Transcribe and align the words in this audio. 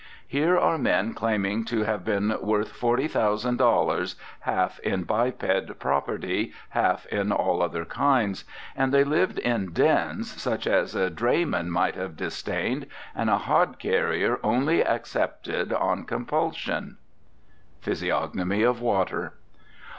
Here 0.27 0.57
are 0.57 0.79
men 0.79 1.13
claiming 1.13 1.63
to 1.65 1.83
have 1.83 2.03
been 2.03 2.35
worth 2.41 2.71
forty 2.71 3.07
thousand 3.07 3.57
dollars, 3.57 4.15
half 4.39 4.79
in 4.79 5.03
biped 5.03 5.77
property, 5.77 6.53
half 6.69 7.05
in 7.11 7.31
all 7.31 7.61
other 7.61 7.85
kinds, 7.85 8.43
and 8.75 8.91
they 8.91 9.03
lived 9.03 9.37
in 9.37 9.73
dens 9.73 10.41
such 10.41 10.65
as 10.65 10.95
a 10.95 11.11
drayman 11.11 11.71
would 11.75 11.93
have 11.97 12.17
disdained 12.17 12.87
and 13.13 13.29
a 13.29 13.37
hod 13.37 13.77
carrier 13.77 14.39
only 14.43 14.83
accepted 14.83 15.71
on 15.71 16.05
compulsion. 16.05 16.97
PHYSIOGNOMY 17.83 18.63
OF 18.63 18.81
WATER. 18.81 19.33